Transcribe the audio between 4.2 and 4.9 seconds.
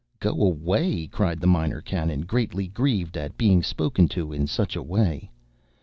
in such a